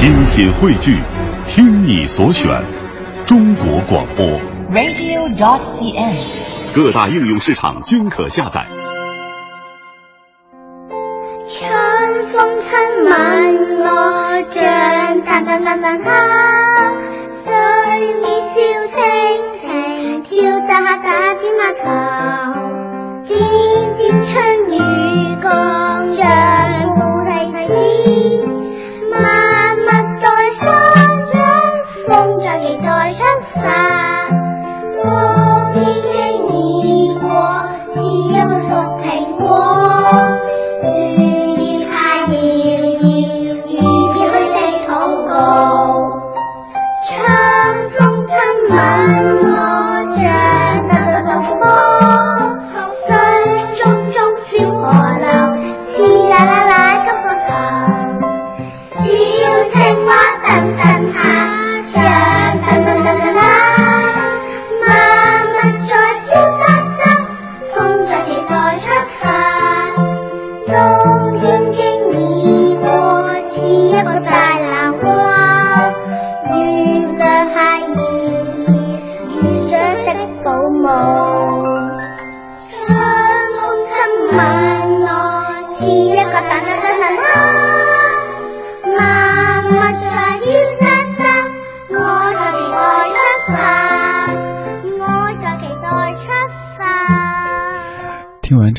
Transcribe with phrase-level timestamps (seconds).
[0.00, 0.98] 精品汇聚，
[1.44, 2.50] 听你所选，
[3.26, 4.24] 中国广播。
[4.72, 6.16] radio.cn。
[6.74, 8.64] 各大应用市场均可下载。
[11.50, 11.70] 春
[12.32, 13.12] 風親吻
[13.82, 16.10] 我，像淡淡淡淡它，
[17.44, 17.52] 水
[18.22, 18.24] 面
[18.54, 18.58] 笑
[18.88, 18.98] 蜻
[19.60, 21.84] 蜓，跳打打點下頭，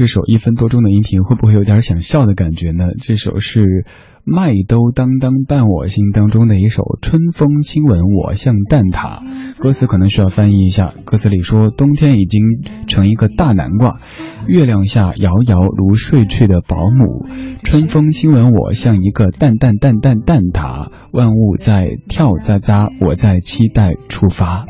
[0.02, 2.85] 这首一分多钟的音频，会不会有点想笑的感觉呢？
[2.99, 3.85] 这首是
[4.23, 9.23] 麦兜当当伴我心当中的一首《春风亲吻我像蛋挞》，
[9.61, 10.91] 歌词可能需要翻译一下。
[11.05, 12.41] 歌词里说，冬天已经
[12.88, 13.99] 成一个大南瓜，
[14.47, 17.27] 月亮下摇摇如睡去的保姆，
[17.63, 24.66] 春风亲吻我像一个蛋蛋蛋蛋蛋挞，万物在跳喳喳，我在期待出发。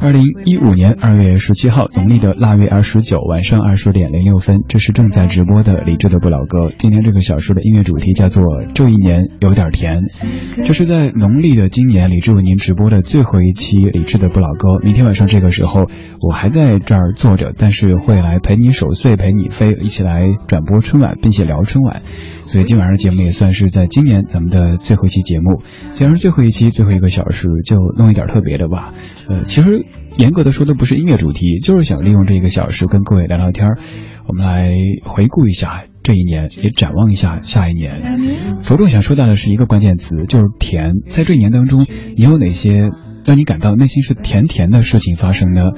[0.00, 6.70] 二零一五年二月十七号，农历的腊月二十九晚上二十点零六分，这是正在直播的李志的不老歌。
[6.78, 10.04] 今天这个小说的音乐主题叫做“这一年有点甜”，
[10.64, 14.78] 这是在农历的今年李志为您直播的最后一期李志的不老歌。
[14.84, 15.86] 明天晚上这个时候，
[16.20, 22.02] 我还在这儿坐着，但是会来陪你守岁，陪你飞，一起来转播春晚，并且聊春晚。
[22.48, 25.60] 所以今晚上节目也算是在今年咱们的最后一期节目。
[25.92, 28.94] 既然是最后一期，最后一个小时，就弄一点特别的吧。
[29.28, 29.84] 呃，其实
[30.16, 33.78] 严格的说，都不是音乐主题，就是想利用这一个小时跟各位聊聊天儿。
[34.26, 34.72] 我们来
[35.02, 38.18] 回顾一下这一年，也展望一下下一年。
[38.60, 40.94] 着重想说到的是一个关键词，就是甜。
[41.10, 41.86] 在这一年当中，
[42.16, 42.88] 你有哪些
[43.26, 45.72] 让你感到内心是甜甜的事情发生呢？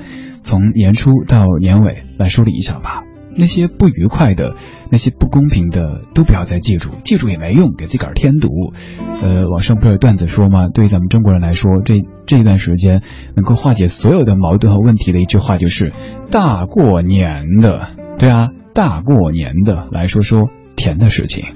[0.45, 3.03] 从年初到年尾来梳理一下吧。
[3.37, 4.55] 那些不愉快的、
[4.91, 8.49] 那些不公平的，都不要再记住，记住也没用，给自个儿添堵。
[9.23, 10.69] 呃，网上不是有段子说吗？
[10.73, 11.95] 对于咱们中国人来说，这
[12.27, 13.03] 这一段时间
[13.37, 15.93] 能够化解所有的矛盾和问题的一句话就是
[16.31, 17.89] “大过年的”。
[18.19, 21.47] 对啊，大过年的，来说说甜的事情。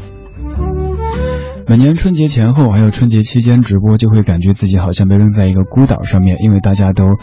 [1.74, 7.16] 每年春节前后，还有春节期间直播，就会感觉自己好像被扔在一个孤岛上面，因为大家都，呃，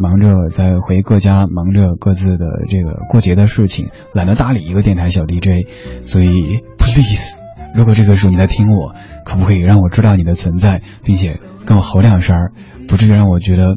[0.00, 5.66] 忙着在回各家，忙着各自的这个过节的事情，懒得搭理一个电台小 DJ。
[6.02, 7.40] 所以，please，
[7.74, 11.32] 如果这个时候你在听我，可不可以让我知道你的存在，并且
[11.66, 12.52] 跟我吼两声，
[12.86, 13.76] 不至于让我觉得，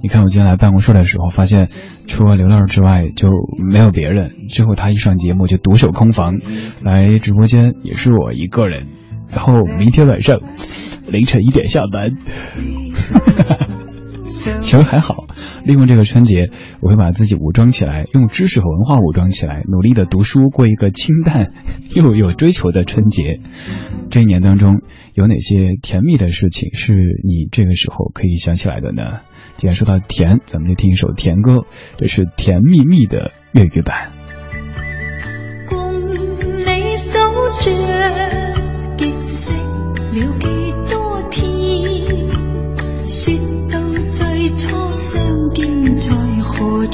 [0.00, 1.68] 你看我今天来办公室的时候，发现
[2.06, 3.28] 除了刘乐之外就
[3.58, 4.48] 没有别人。
[4.48, 6.38] 之后他一上节目就独守空房，
[6.82, 8.86] 来直播间也是我一个人。
[9.34, 10.40] 然后明天晚上
[11.06, 12.12] 凌晨一点下班，
[14.60, 15.26] 其实还好。
[15.64, 16.50] 利用这个春节，
[16.80, 21.52] 我会把自己武装起来，用知识和文化武装起来，努力的读书，过一个清淡
[21.94, 23.40] 又有追求的春节。
[24.10, 24.82] 这一年当中，
[25.14, 29.20] 有哪些甜蜜的事情是你这个时候可以想起来的呢？
[29.56, 31.64] 既然说到甜，咱们就听一首甜歌，
[31.96, 34.12] 这是《甜蜜蜜》的粤语版。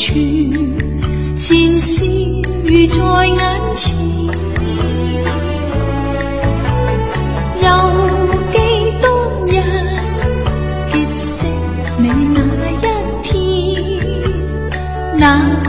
[0.01, 0.51] 全
[1.37, 2.07] 前事
[2.65, 3.37] 如在眼
[3.73, 3.85] 前
[7.61, 7.69] 又
[8.51, 8.57] 记
[8.99, 9.05] 当
[9.47, 9.49] 日
[10.91, 11.21] 结识
[11.99, 12.75] 你那一
[13.23, 13.29] 天？
[15.19, 15.60] 那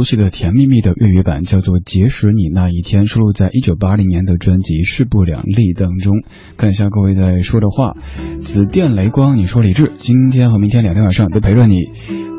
[0.00, 6.22] 熟悉的《甜蜜蜜》的粤语版叫做《结识你那一天》，收录在一九八零年的专辑《势不两立》当中。
[6.56, 7.92] 看一下各位在说的话，
[8.40, 11.82] 紫电雷光，你说李志今天和明天两天晚上都陪着你，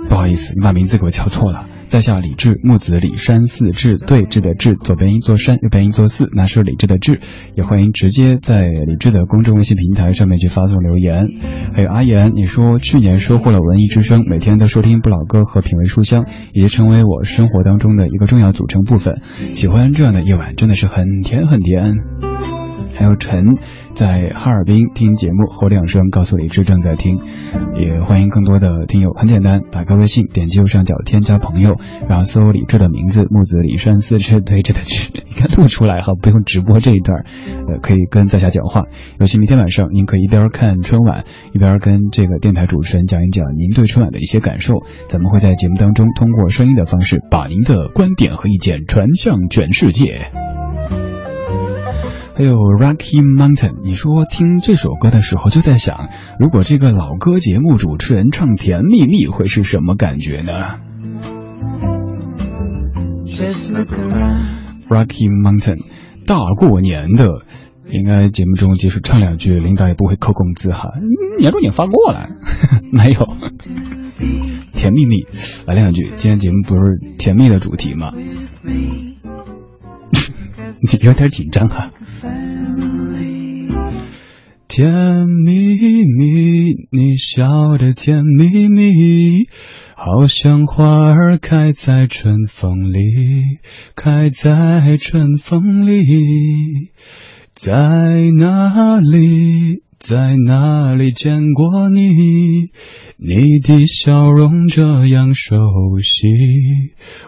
[0.09, 1.67] 不好意思，你把名字给我敲错了。
[1.91, 7.19] 在下李志，木子李山寺志，对峙的志，左边一座山，右边一座寺，那是李志的志。
[7.57, 11.25] 也欢迎直接在李志的公众微信平台上面去发送留言。
[11.75, 16.23] 还有阿言，你说去年收获了文艺之声，每天都收听不老歌和品味书香，
[16.53, 19.15] 已经成为我生活当中的一个重要组成部分。
[19.53, 21.95] 喜欢这样的夜晚，真的是很甜很甜。
[23.01, 23.57] 还有陈。
[23.93, 27.19] 在哈尔滨听节目，吼两声告诉李志正在听，
[27.75, 29.11] 也欢迎更多的听友。
[29.13, 31.75] 很简单，打开微信，点击右上角添加朋友，
[32.07, 37.25] 然后搜李志的名字，木子李山四志对着的志，你看录出来哈，不用直播这一段，
[37.67, 38.83] 呃，可以跟在下讲话。
[39.19, 44.75] 尤其明天晚上，您可以一边看春晚，一边跟这个电台主持人讲一讲您对春晚的一些感受。
[45.07, 50.50] 咱们会在节目当中通过声音的方式，把您的观点和意见传向全世界。
[52.33, 60.53] 还有 Rocky Mountain，你说听这首歌的时候就在想，如果这个老歌节目主持人唱《甜蜜蜜》会是什么感觉呢
[64.87, 65.83] ？Rocky Mountain，
[66.25, 67.27] 大过年的，
[67.91, 70.89] 应该节目中即使唱两句，领导也不会扣工资哈。
[71.37, 72.29] 年终奖发过了
[72.91, 73.25] 没有？
[74.73, 75.25] 甜蜜蜜，
[75.67, 76.03] 来两句。
[76.15, 76.81] 今天节目不是
[77.17, 78.13] 甜蜜的主题吗？
[80.83, 81.89] 你有点紧张哈。
[84.71, 89.49] 甜蜜蜜，你笑得甜蜜蜜，
[89.97, 93.59] 好像花儿开在春风里，
[93.97, 96.05] 开在春风里。
[97.53, 102.07] 在哪里，在哪里见过你？
[103.17, 105.53] 你的笑容这样熟
[106.01, 106.29] 悉，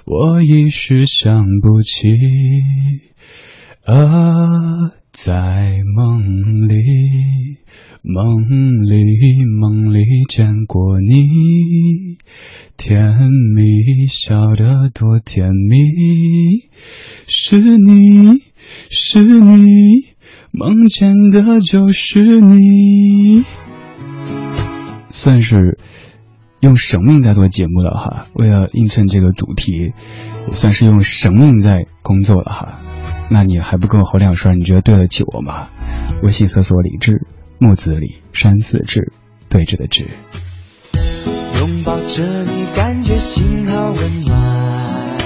[0.06, 2.08] 我一时想不起。
[3.84, 5.03] 啊。
[5.14, 6.82] 在梦里，
[8.02, 12.18] 梦里，梦里见过你，
[12.78, 13.14] 甜
[13.56, 15.78] 蜜，笑得多甜蜜，
[17.28, 18.40] 是你
[18.90, 19.68] 是你，
[20.52, 23.44] 梦见的就是你，
[25.10, 25.78] 算是
[26.60, 29.94] 用生命在做节目了哈，为了映衬这个主题，
[30.48, 32.80] 也算是用生命在工作了哈。
[33.30, 34.60] 那你还不跟我吼两声？
[34.60, 35.68] 你觉得对得起我吗？
[36.22, 37.26] 微信搜索李志，
[37.58, 39.12] 木子李，山寺志，
[39.50, 40.18] 对峙的志。
[41.60, 45.20] 拥抱着你，感觉心好温暖，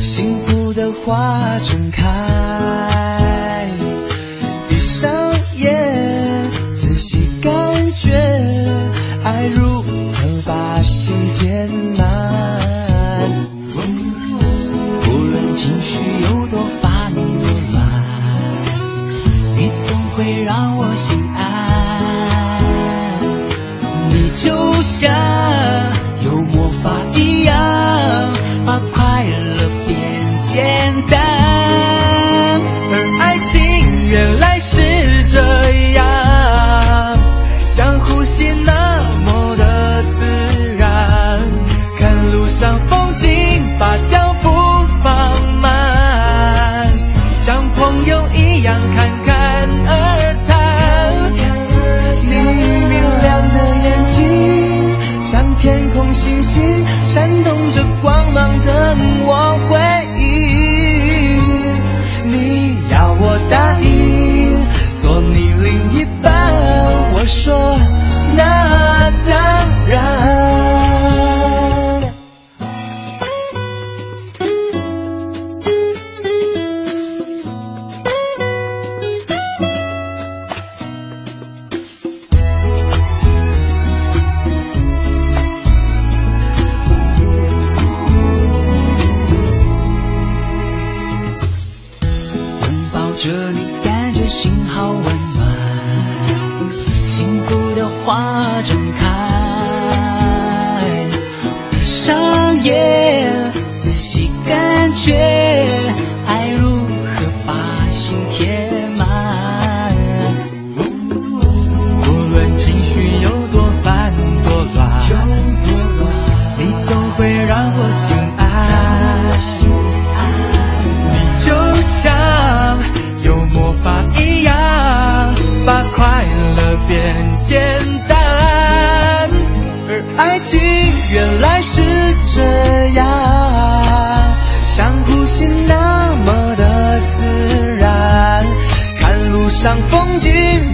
[0.00, 3.66] 幸福的花正开。
[4.68, 5.10] 闭上
[5.56, 7.52] 眼，仔细感
[7.92, 8.12] 觉，
[9.24, 12.50] 爱如何把心填满。
[15.06, 16.39] 无论情绪有
[20.50, 21.46] 让我心安。
[24.08, 25.39] 你就像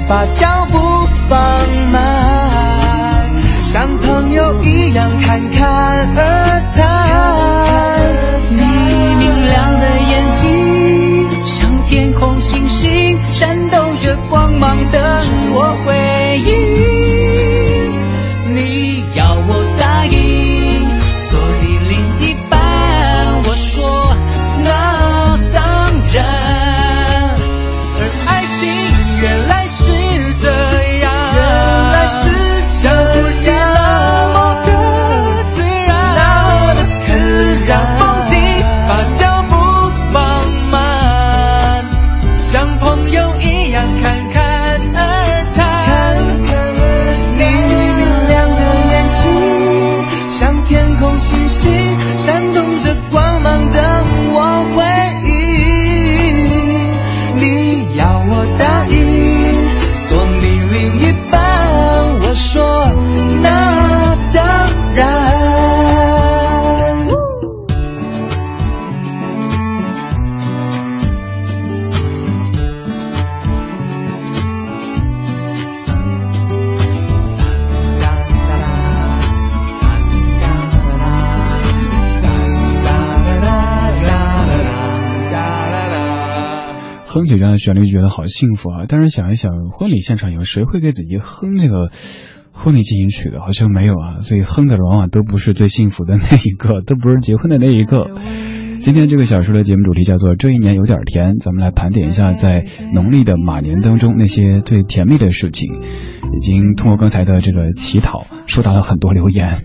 [0.08, 1.38] 把脚步放
[1.90, 2.00] 慢，
[3.62, 5.75] 像朋友一样看看
[87.56, 88.84] 旋律，觉得好幸福啊！
[88.88, 91.90] 但是想一想，婚礼现场有谁会给自己哼这个
[92.52, 93.40] 婚礼进行曲的？
[93.40, 98.55] 好像没有啊，所以哼的往往都不是最幸福的那一个，都不是结婚的那一个。
[98.86, 102.64] 今天这个小说的节目主题叫做“这一年有点甜”，咱们来盘点一下在
[102.94, 105.82] 农历的马年当中那些最甜蜜的事情。
[106.36, 109.64] 已经通过刚才的这个乞讨，收到了很多留言。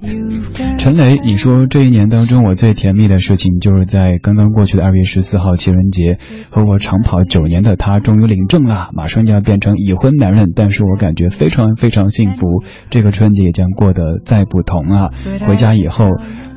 [0.79, 6.17] 陈雷，你说这一年当中我最甜蜜的事情，就是在刚刚过去的二月十四号情人节，
[6.49, 12.63] 和我长跑九年的他终于领证了，马上就要变成已婚男人，但是我感觉非常非常幸福。
[12.89, 15.09] 这个春节也将过得再不同啊！
[15.45, 16.07] 回家以后。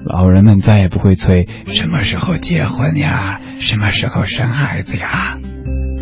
[0.05, 5.39] 老人们再也不会催什么时候结婚呀，什么时候生孩子呀。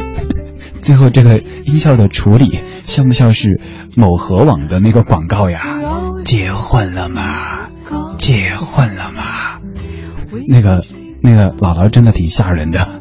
[0.83, 3.61] 最后这个音效的处理，像不像是
[3.97, 5.61] 某河网的那个广告呀？
[6.25, 7.69] 结婚了吗？
[8.19, 9.23] 结婚了吗？
[10.49, 10.85] 那个
[11.23, 13.01] 那个姥姥真的挺吓人的。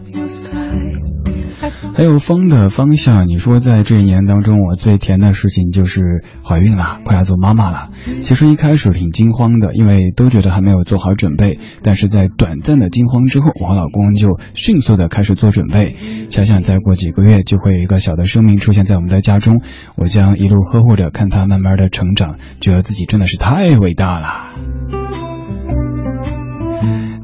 [1.96, 7.90] 还有风的方向，你说在这一年当中，我最甜的事情就是怀孕了，快要做妈妈了。
[8.22, 11.60] 其实一开始挺惊慌的，因为都觉得还没有做好准备。
[11.84, 15.96] 但是在短暂的惊慌之后，我和老公就迅速的开始做准备。
[16.30, 19.62] 想想再过几个月就会有一个小的生命出现在我们的家中，
[19.96, 25.01] 我将一路呵护着，看他慢慢的成长，觉得自己真的是太伟大了。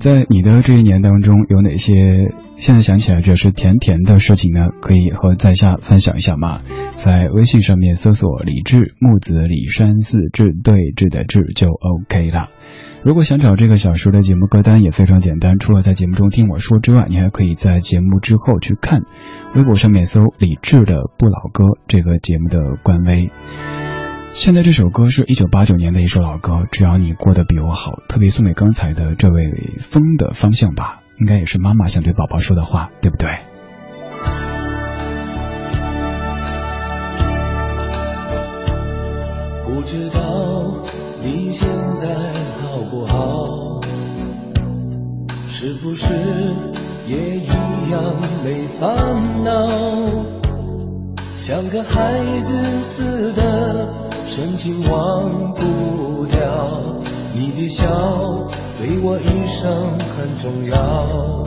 [0.08, 4.70] 在你的这一年当中，有哪些现在想起来觉得是甜甜的事情呢？
[4.80, 6.62] 可以和在下分享一下吗？
[6.94, 12.48] 在微信上面搜索“李志木子李山寺志对峙的志”就 OK 了。
[13.04, 19.02] 如果想找这个小时的节目歌单也非常简单，除了在节目中听我说之外，你还可以在节目之后去看
[19.56, 23.30] 微博上面搜“李志的不老歌”这个节目的官微。
[24.40, 33.40] 现在这首歌是一九八九年的一首老歌，只要你过得比我好，特别送给刚才的这位风的方向吧，应该也是妈妈想对宝宝说的话，对不对？
[39.66, 40.84] 不知道
[41.24, 42.08] 你现在
[42.62, 43.82] 好不好，
[45.48, 46.14] 是不是
[47.08, 49.68] 也一样没烦恼，
[51.48, 53.88] 像个孩子似的。
[54.26, 56.94] 深情忘不掉，
[57.34, 57.86] 你的笑
[58.78, 61.46] 对我一生很重要。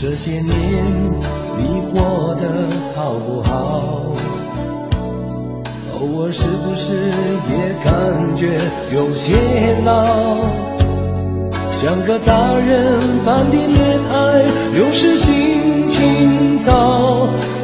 [0.00, 1.10] 这些年
[1.58, 4.14] 你过得好不好？
[5.98, 7.10] 偶尔是不是
[7.50, 8.60] 也感觉
[8.94, 9.34] 有些
[9.84, 10.36] 老？
[11.68, 14.44] 像个大人般的恋爱，
[14.78, 17.28] 有时心情糟。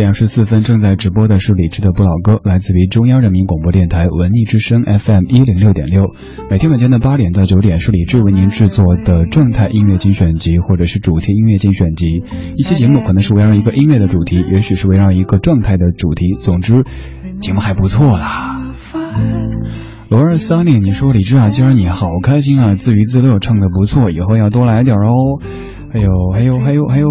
[0.00, 6.14] 点十四分，正在直播的是李志的《不老歌》，来自于中央人民广播电台文艺之声 FM 一零六点六。
[6.50, 12.22] 每天晚间的八点到九点，是李志为您制作的状态音乐精选集，或者是主题音乐精选集。
[12.56, 16.34] 一期节目可能是围绕一个音乐的主题，也许是围绕一个状态的主题。
[16.38, 16.82] 总之，
[17.42, 18.72] 节目还不错啦。
[20.08, 25.42] 罗尔 Sunny，你说李志啊，今儿你好开心啊，自娱自乐，唱的不错，以后要多来点哦。
[25.92, 27.08] 还有，还有，还有，还有。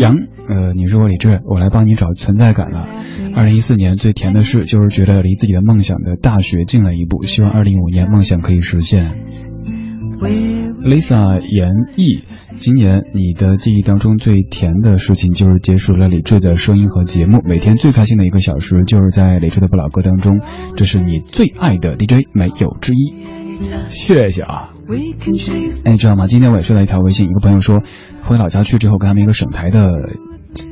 [0.00, 0.14] 杨，
[0.48, 2.88] 呃，你是我李志，我来帮你找存在感了。
[3.36, 9.18] 二零一四年最甜的事就是觉得离自己的梦想的大学近了一步，希望二零一五年梦想可以实现。
[10.82, 12.24] Lisa 严毅，
[12.56, 20.40] 今年你的记忆当中最甜的事情就是结束了李志的声音和节目，每天最开心的一个小时就是在李志的不老歌当中，
[20.76, 23.12] 这是你最爱的 DJ 没有之一。
[23.88, 24.70] 谢谢啊。
[24.92, 26.26] 哎，你知道吗？
[26.26, 27.80] 今天我也收到一条微信，一个朋友说
[28.24, 29.84] 回老家去之后，跟他们一个省台的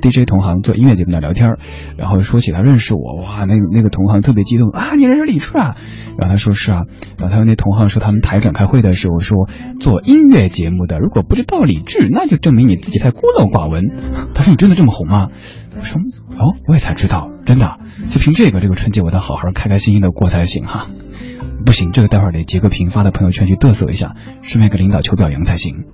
[0.03, 1.57] DJ 同行做音乐节目的聊天，
[1.97, 5.77] 然后说起他认识我，哇，那那个同行特别激动啊，你认识李志啊？
[6.19, 6.83] 然后他说是啊，
[7.17, 13.85] 然后他那同行说他们台长开会的时候说做音乐节目的如果不知道李志，那就证明你自己太孤陋寡闻。
[14.35, 15.29] 他说你真的这么红吗？
[15.77, 16.01] 我说
[16.37, 17.79] 哦，我也才知道，真的，
[18.11, 20.89] 就凭这个，这个春节我得好好开开心心的过才行哈。
[21.65, 25.85] 不行，这个待会儿得截个屏发到朋友圈去嘚瑟一下，顺便给领导求表扬才行。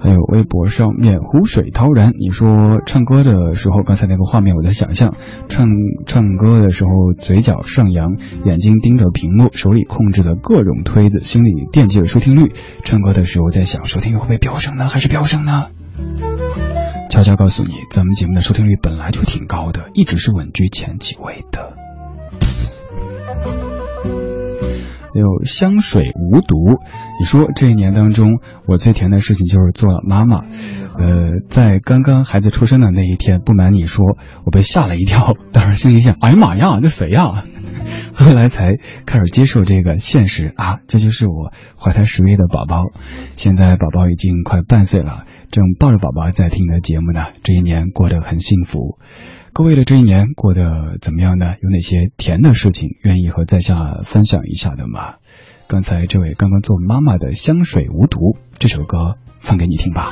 [0.00, 5.14] 还有微博上面湖水涛然，你说唱歌的时候，刚才那个画面我在想象，
[5.48, 5.66] 唱
[6.06, 12.52] 唱歌的时候嘴角上扬，眼睛盯着屏幕，手里控制着各种推子，心里惦记着收听率。
[12.82, 14.88] 唱歌的时候在想，收听率会不会飙升呢？
[14.88, 15.68] 还是飙升呢？
[17.08, 21.72] 悄悄告诉你，咱们节目的收听率本来就挺高的，一直是稳居前几位的。
[25.14, 26.56] 有香水无毒，
[27.20, 30.44] 你说这一年当中，我最甜的事情就是做了妈妈。
[30.98, 34.04] 呃，在刚刚孩子出生的那一天，不瞒你说，
[34.44, 37.44] 我被吓了一跳，当时心里想，哎呀妈呀，这谁呀？
[38.14, 42.84] 后来才开始接受这个现实啊，这就是我怀胎十月的宝宝。
[43.36, 47.26] 现在宝宝已经快半岁了，正抱着宝宝在听你的节目呢。
[47.42, 48.98] 这一年过得很幸福。
[49.56, 51.54] 各位的这一年过得怎么样呢？
[51.62, 55.14] 有哪些甜的事情愿意和在下分享一下的吗？
[55.68, 60.10] 刚才这位刚刚做妈妈的香水无毒，这首歌放给你听吧。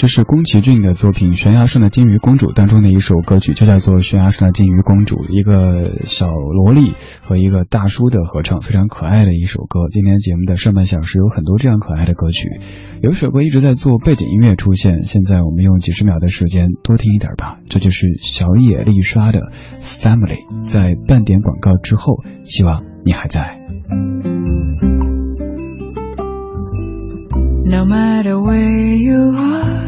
[0.00, 9.88] 这是宫崎骏的作品《悬崖上的金鱼公主》当中的一首歌曲，就叫做《悬崖上的金鱼公主》，一个小萝莉和一个大叔的合唱，非常可爱的一首歌。
[9.90, 12.48] 今天节目的上半小时有很多这样可爱的歌曲，
[13.02, 17.58] 有一首歌一直在做背景音乐出现，现在我们用几十秒的时间多听一点吧。
[17.68, 19.38] 这就是小野丽莎的
[19.82, 20.46] 《Family》。
[20.62, 23.60] 在半点广告之后，希望你还在。
[27.66, 29.79] No matter where you are,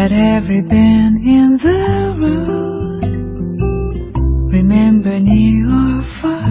[0.00, 3.04] at every bend in the road,
[4.52, 6.48] remember near or far,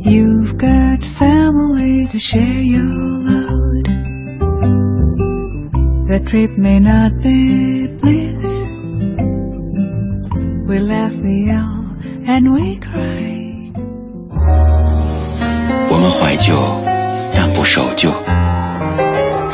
[0.00, 2.92] you've got family to share your
[3.28, 3.86] load.
[6.08, 8.44] The trip may not be bliss,
[10.68, 11.96] we laugh, we yell,
[12.26, 13.40] and we cry.
[15.94, 16.92] 我们怀旧。
[17.34, 18.10] 但不守旧，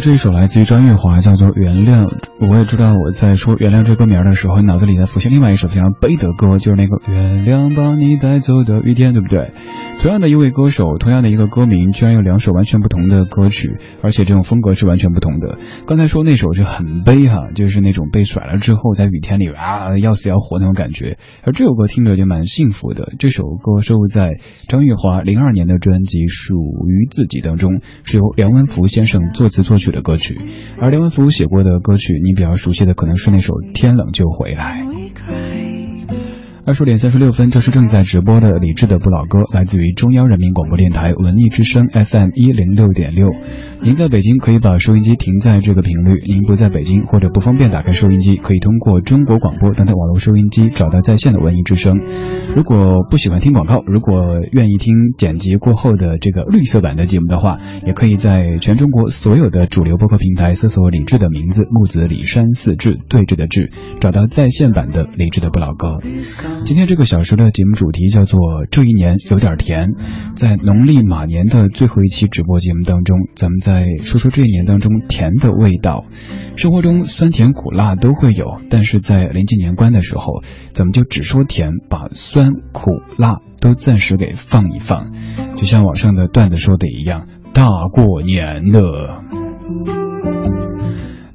[0.00, 2.08] 这一首来自于张月华，叫做《原谅》。
[2.40, 9.52] 我也知道我在说《原谅》这歌名的时候，脑子里在浮现另外一首非常悲的歌，就是那个《原谅把你带走的雨天》，对不对？
[10.00, 15.58] 同样的一位歌手，同样的一个歌名，居然有两首完全不同的歌曲，而且这种风格是完全不同的。
[15.86, 23.12] 刚才说那首是很悲哈，就是那种被甩了之后在雨天里啊要死要活那种感觉，而这首歌听着就蛮幸福的。
[23.18, 26.54] 这首歌收录在张玉华零二年的专辑《属
[26.88, 30.40] 于自己》当中，是由梁文福先生作词作曲的歌曲。
[30.80, 34.82] 而梁文福写过的歌曲，你比较熟悉的可能是那首《天冷就回来》。
[36.66, 43.28] 二十点三十六分，这是正在直播的李志的不老歌，来自于中央人民广播电台文艺之声 FM 一零六点六。
[43.82, 51.98] 您在北京可以把收音机停在这个频率，您不在北京或者不方便打开收音机，可以通过中国广播等等网络收音机找到在线的文艺之声。
[52.54, 54.12] 如果不喜欢听广告，如果
[54.52, 65.98] 愿意听剪辑过后的这个绿色版的节目的话，也可以在全中国所有的主流播客平台搜索李志的名字木子李山四志对峙的志，找到在线版的李志的不老歌。
[66.64, 69.88] 今天这个小时的节目主题叫做这一年有点甜，
[70.36, 76.04] 在农历马年的最后一期直播节目当中，咱们再说说这一年当中甜的味道。
[76.56, 85.12] 生活中酸甜苦辣都会有，但是在临近年关的时候，咱们就只说甜，把酸苦辣都暂时给放一放。
[85.56, 89.99] 就像网上的段子说的一样，大过年的。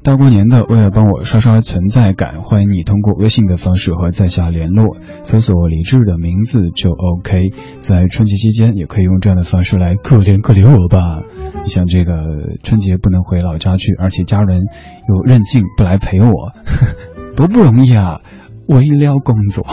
[0.06, 7.50] 大过年的，为了帮我刷刷存在感，欢迎你通过微信的方式和在下联络，搜索李志的名字就 OK。
[7.80, 11.24] 在春节期间，也可以用这样的方式来可怜可怜我吧。
[11.64, 12.14] 你像这个
[12.62, 14.62] 春节不能回老家去，而且家人
[15.10, 16.52] 又任性不来陪我，
[17.36, 18.22] 多不容易啊！
[18.68, 19.66] 为了工作。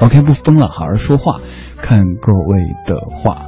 [0.00, 1.40] OK，不疯了，好好说话，
[1.80, 3.46] 看各位的话。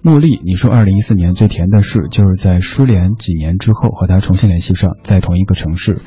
[0.00, 5.98] 茉莉，你说二零一四年最甜的事，就是在失联几年之后和他重新联系上，在同一个城市，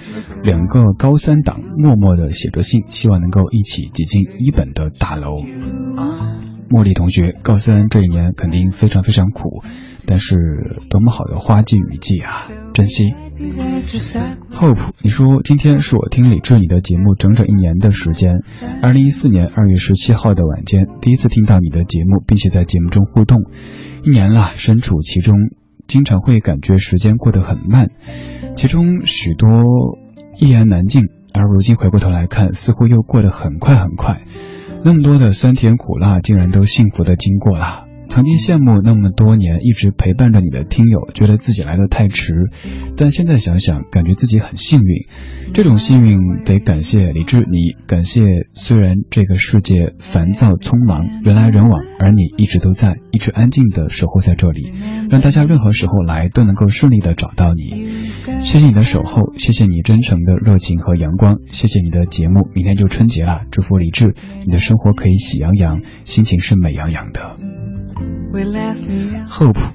[0.44, 5.44] 两个高三党默默的写着信，希望能够一起挤进一本的大楼。
[6.70, 9.62] 茉莉同学，高三这一年肯定非常非常苦，
[10.12, 10.36] 但是
[10.90, 13.14] 多么好的花季雨季啊，珍惜。
[14.52, 18.44] Hope，你说今天是我听李志你的节目整整一年的时间，
[18.82, 23.38] 二零一四年二月十七号的晚间，第一次听到你的节目，并且在节目中互动。
[24.04, 25.38] 一年了，身处其中，
[25.88, 27.88] 经常会感觉时间过得很慢，
[28.58, 29.50] 其中许多
[30.38, 34.24] 一言难尽，而如今回过头来看，似乎又过得很快很快。
[34.84, 37.86] 那么多的酸甜苦辣，竟然都幸福的经过了。
[38.12, 42.34] 曾经羡慕那么多年一直陪伴着你的听友，觉得自己来的太迟，
[42.98, 45.06] 但现在想想，感觉自己很幸运。
[45.54, 48.22] 这种幸运得感谢李志，你感谢
[48.52, 54.74] 虽然这个世界烦躁匆忙，人来人往，而你一直都在，一直安静的守候在这里，
[55.10, 57.86] 让大家任何时候来都能够顺利的找到你。
[58.44, 62.50] 谢谢你的守候，谢谢你真诚的热情和阳光，谢谢你的节目。
[62.54, 67.38] 明天就春节了，祝福李志，你的生活可以喜洋洋，心情是美洋洋的。
[68.32, 69.74] Hope，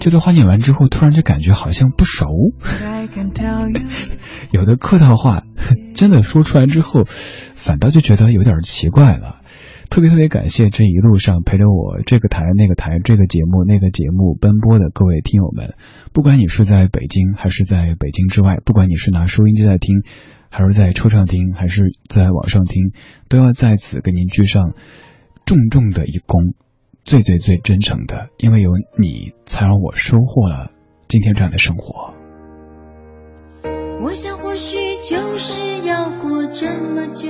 [0.00, 2.26] 这段话念完之后，突然就感觉好像不熟。
[4.50, 5.44] 有的客套话，
[5.94, 9.40] 真的说出来之后，反倒就觉得有点奇怪了。
[9.88, 15.74] 特别特别感谢这一路上陪着我这个台、那个台、这个节目、那个节目奔波的各位听友们，
[16.12, 20.02] 不管你是在北京还是在北京之外，不管你是拿收音机在听，
[20.48, 22.92] 还是在车上听，还是在网上听，
[23.28, 24.72] 都要在此给您鞠上
[25.44, 26.54] 重重的一躬。
[27.04, 30.70] 最最最真诚的，因为有你，才让我收获了
[31.08, 32.14] 今天这样的生活。
[34.02, 34.76] 我想或许
[35.08, 37.28] 就是要过这么久，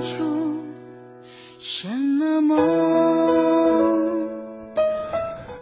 [0.00, 0.62] 出
[1.58, 2.58] 什么梦。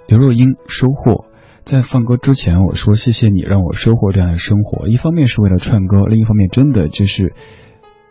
[0.07, 1.27] 刘若英收获。
[1.63, 4.87] 在放歌之前，我说谢谢你让我收获这样的生活。
[4.87, 7.35] 一方面是为了串歌，另一方面真的就是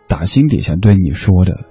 [0.09, 1.63] 打心底想对你说的。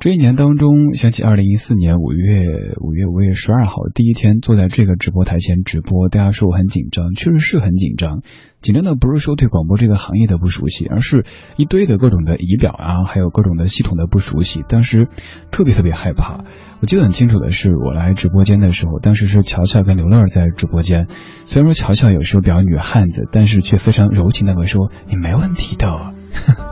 [0.00, 2.46] 这一年当中，想起二零一四年五月
[2.80, 8.22] 五月五月十二号第一天坐在这个直播台前直播，大家说我很紧张，确实是很紧张。
[8.62, 11.26] 紧张的不是说对广播这个行业的不熟悉，而是
[11.58, 14.64] 一堆的各种的仪表啊，还有各种的系统的不熟悉。
[14.66, 15.06] 当时
[15.50, 16.44] 特别特别害怕。
[16.80, 21.08] 我记得很清楚的是，我来直播间的时候，当时是乔乔跟刘乐在直播间。
[21.44, 26.10] 虽然说乔乔有时候比较女汉子，但是却非常柔情的会说：“你没问题的。”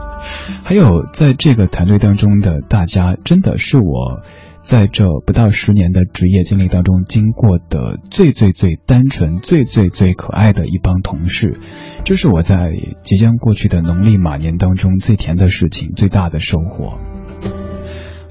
[0.63, 4.21] 还有在这个团队当中的大家，真的是我
[4.59, 11.59] 在这不到十年的职业经历当中经过的最最最单纯、最最最可爱的一帮同事。
[12.03, 16.97] 这是我在即将过去的农历马年当中最甜的事情，最大的收获。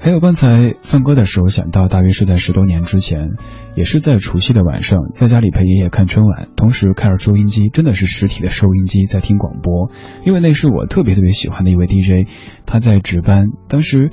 [0.01, 3.31] 还有刚才放歌的时候想到，大约是在十多年之前，
[3.75, 9.91] 也是在除夕的晚上，在家里陪爷爷看春晚，同时开着收音机，真的是实体的收音机在听广播，
[10.25, 12.29] 因为那是我特别特别喜欢的一位 DJ，
[12.65, 14.09] 他在值班，当时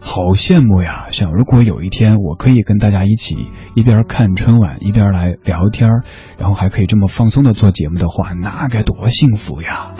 [0.00, 5.88] 好羡慕呀，想如果有一天我可以跟大家一起一边看春晚一边来聊天，
[6.36, 9.94] 然后还可以这么放松的做节目的话，那该多幸福呀！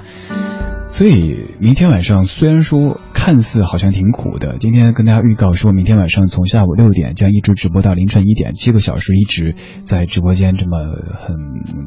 [0.91, 10.79] 所以明天晚上虽然说看似好像挺苦的，今天跟大家预告说，明天晚上从下午六点将一直直播到凌晨一点，七个小时一直在直播间这么
[11.13, 11.37] 很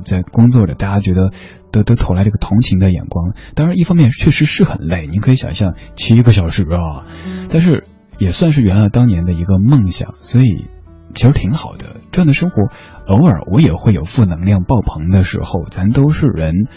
[0.06, 1.32] 在工作着，大家觉得
[1.72, 3.34] 都都投来这个同情的眼光。
[3.54, 7.06] 当然，一方面确实是很累，您可以想象七个小时啊，
[7.50, 7.86] 但是
[8.18, 10.68] 也算是圆了当年的一个梦想，所以
[11.16, 11.98] 其实挺好的。
[12.12, 12.70] 这样的生活，
[13.08, 16.68] 偶尔我也会有负能量爆棚的时候，咱都是人。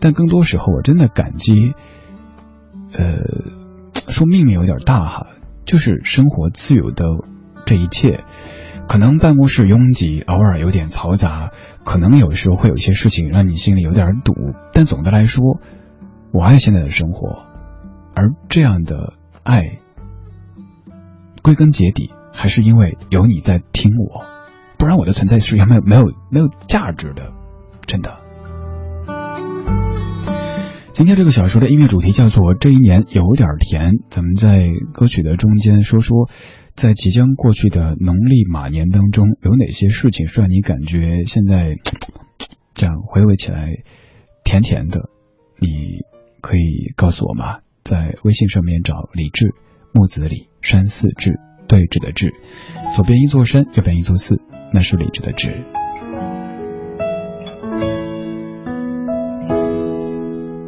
[0.00, 1.72] 但更多时候，我真的感激，
[2.92, 3.16] 呃，
[4.08, 5.26] 说命运有点大哈，
[5.64, 7.06] 就是生活自有的
[7.64, 8.24] 这一切。
[8.88, 11.50] 可能办公室拥挤，偶尔有点嘈杂，
[11.84, 14.32] 可能有时候会有一些事情让你心里有点堵。
[14.72, 15.60] 但总的来说，
[16.32, 17.46] 我爱现在的生活，
[18.14, 19.80] 而这样的爱，
[21.42, 24.24] 归根结底还是因为有你在听我，
[24.78, 27.32] 不然我的存在是没有没有没有价值的，
[27.86, 28.25] 真的。
[30.96, 33.96] 今天这个小说的音乐主题叫做“这一年有点甜”。
[34.08, 36.30] 咱们在歌曲的中间说说，
[36.74, 41.74] 在即将过去的农历马年当中，有哪些事情是让你感觉现在
[42.72, 43.74] 这样回味起来
[44.42, 45.10] 甜甜的？
[45.60, 45.98] 你
[46.40, 47.58] 可以告诉我吗？
[47.84, 49.50] 在微信上面找李志，
[49.92, 51.38] 木子李，山寺志，
[51.68, 52.32] 对峙的志，
[52.94, 54.40] 左边一座山，右边一座寺，
[54.72, 55.66] 那是李志的志。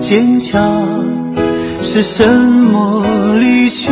[0.00, 0.88] 坚强，
[1.80, 3.04] 是什么
[3.38, 3.90] 离去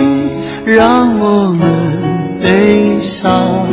[0.65, 3.69] 让我们悲伤？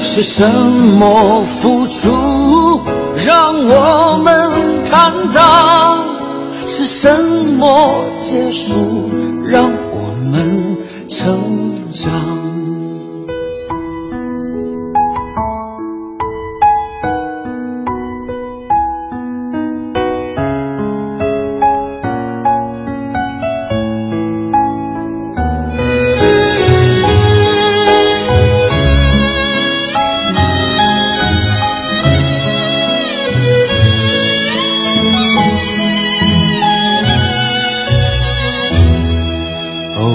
[0.00, 2.80] 是什么付出
[3.26, 5.98] 让我们坦荡？
[6.68, 7.22] 是什
[7.58, 9.10] 么结束
[9.46, 10.78] 让我们
[11.08, 12.49] 成长？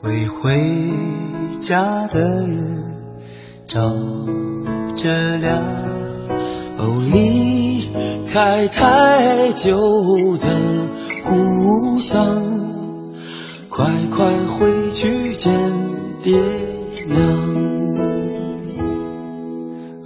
[0.00, 0.56] 为回
[1.60, 2.84] 家的人
[3.66, 3.80] 照
[4.96, 5.60] 着亮。
[6.78, 7.88] 哦，离
[8.32, 10.46] 开太久的
[11.24, 12.40] 故乡，
[13.68, 15.58] 快快回去见
[16.22, 16.40] 爹
[17.08, 17.18] 娘。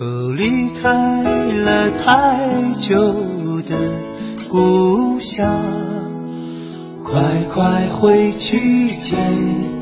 [0.00, 2.96] 哦，离开了太久
[3.68, 3.76] 的
[4.48, 5.60] 故乡，
[7.04, 9.81] 快快回去见。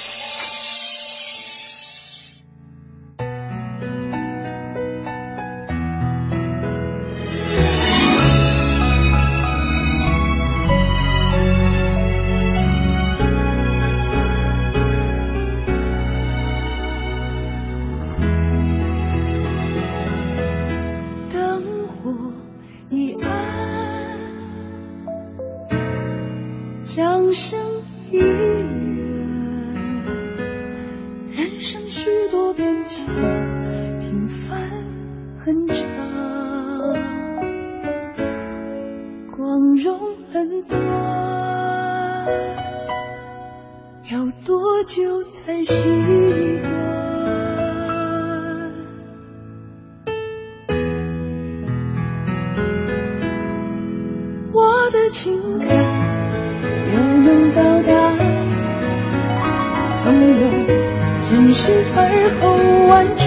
[63.01, 63.25] 辗转，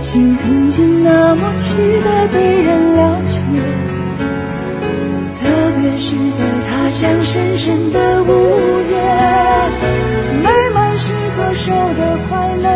[0.00, 1.68] 心曾经那么期
[2.02, 3.36] 待被人了解，
[5.38, 5.44] 特
[5.78, 8.96] 别是在他乡深深的午夜。
[10.42, 11.06] 美满是
[11.36, 12.70] 左手的快乐，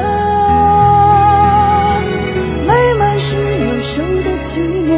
[2.66, 4.90] 美满是右手的寂寞，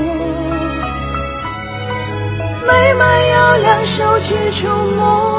[2.67, 5.32] 美满要两手去触摸。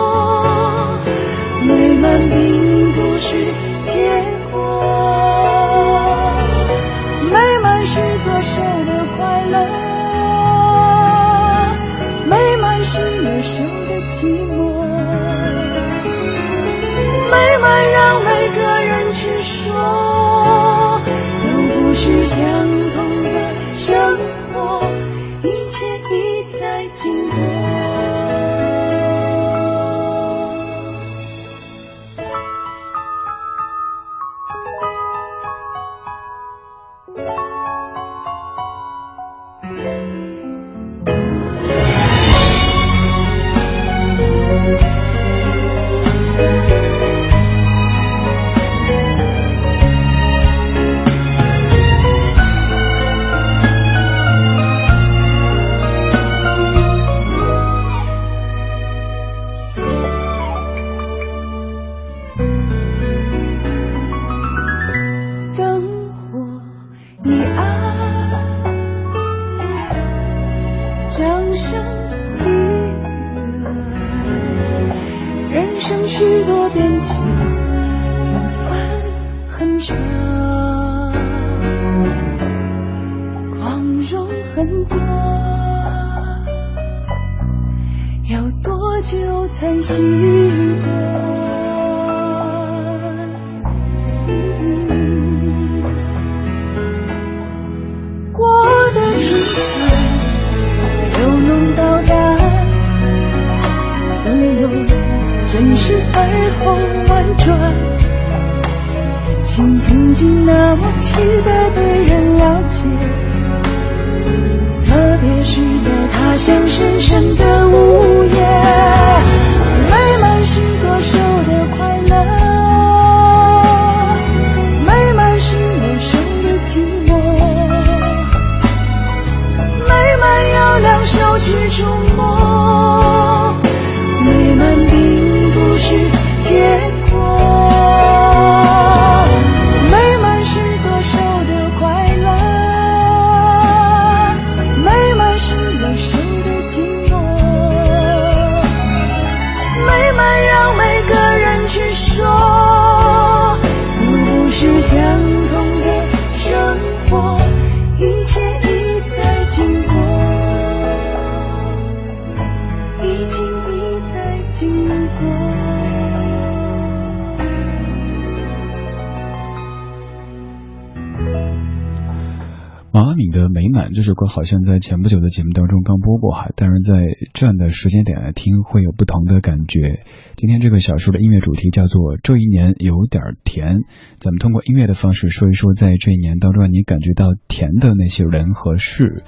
[173.93, 180.03] 这首歌好像在前不久的节目当中刚播过哈，但是在这样的时间点来听会有不同的感觉。
[180.35, 183.81] 今天这个小说的音乐主题叫做“这一年有点甜”，
[184.19, 189.23] 咱们通过音乐的方式说一说在这一年当中你感觉到甜的那些人和事。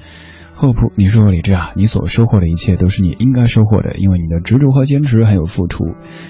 [0.58, 5.84] 厚朴，你说李志啊，你所收获的一切都是你应该收获的，因为你的执着和坚持还有付出。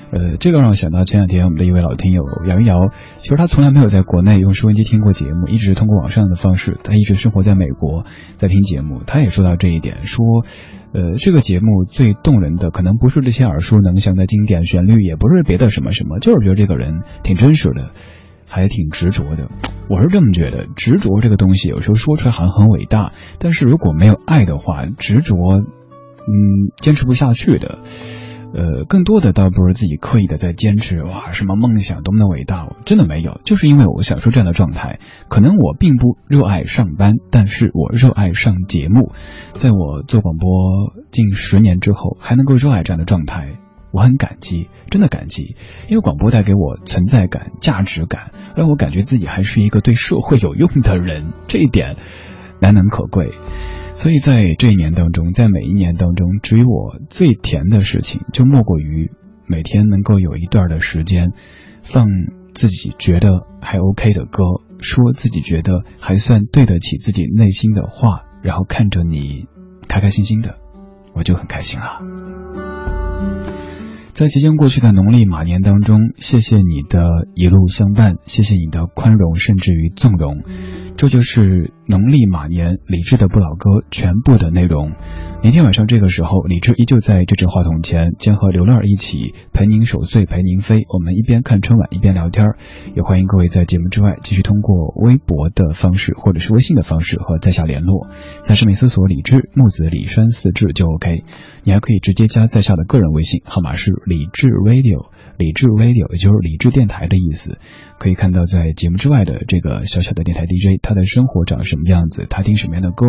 [0.10, 8.04] 呃，这个让我想到前两天我们的一位老听友姚一瑶，其实他从来没有在国内用收音机听过节目，一直通过网上的方式，他一直生活在美国，
[8.36, 9.02] 在听节目。
[9.06, 10.26] 他也说到这一点，说，
[10.92, 17.92] 呃，这个节目最动人的可能不是这些耳熟能详的经典旋律，也不是别的什么什么，就是觉得这个人挺真实的。
[18.48, 19.50] 还挺执着的，
[19.90, 20.68] 我是这么觉得。
[20.76, 27.80] 执着这个东西，有时候说出来好像很伟大，但是如果没有爱的话，执着，嗯，坚持不下去的。
[28.54, 35.00] 呃，更多的倒不是自己刻意的在坚持，哇，什么梦想多么的伟大，真的没有，就是因为我享受这样的状态。
[35.28, 39.12] 可能我并不热爱上班，但是我热爱上节目。
[39.52, 43.60] 在我做广播近十年之后，还能够热爱这样的状态。
[43.96, 45.56] 我很感激，真的感激，
[45.88, 51.96] 因为广播带给我存在感、价值感，让我感觉自己还是一个对社会有用的人，这一点
[52.60, 53.30] 难能可贵。
[53.94, 59.12] 所以在这一年当中，在每一年当中，至于我最甜的事情，就莫过于
[59.48, 61.32] 每天能够有一段的时间，
[61.82, 62.06] 放
[62.54, 64.44] 自己觉得还 OK 的歌，
[64.82, 69.46] 说自己觉得还算对得起自己内心的话，然后看着你
[69.88, 70.58] 开开心心的，
[71.14, 72.65] 我就很开心了。
[74.16, 80.42] 在即将过去的农历马年当中，谢谢你的一路相伴，谢谢你的宽容，甚至于纵容。
[80.96, 84.94] 这就是农历马年李志的不老歌全部的内容。
[85.44, 90.86] 明天晚上这个时候，李志依旧在这支话筒前，将和刘乐儿一起陪您守岁，陪您飞。
[90.88, 92.46] 我们一边看春晚一边聊天
[92.96, 98.08] 也欢迎各位在节目之外继续通过微博的方式或者是微信的方式和在下联络，
[98.44, 101.24] 在上面搜索李志木子李山四志就 OK。
[101.66, 107.58] 你还可以直接加在下的个人微信号码是理智 Radio，理智 Radio 也就是理智电台的意思。
[107.98, 113.08] 可以看到在节目之外的这个小小的电台 DJ，他的生活长什么样子，他听什么样的歌，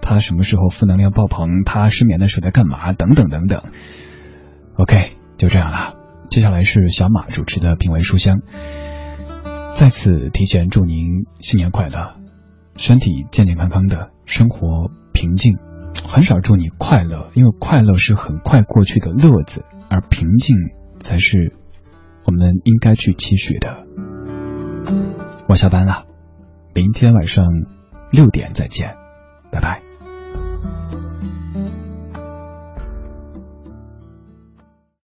[0.00, 3.62] 他什么时候负能量爆棚，他失眠的时候在干嘛，等等等等。
[4.76, 5.96] OK，就这样了。
[6.30, 8.40] 接下来是小马主持的品味书香。
[9.74, 12.16] 再次提前祝您新年快乐，
[12.76, 15.56] 身体健健康康的，生活平静。
[16.06, 20.56] 很少祝你快乐，因为快乐是很快过去的乐子，而平静
[20.98, 21.52] 才是
[22.24, 23.86] 我们应该去期许的。
[25.48, 26.06] 我下班了，
[26.74, 27.44] 明天晚上
[28.10, 28.96] 六点再见，
[29.50, 29.87] 拜拜。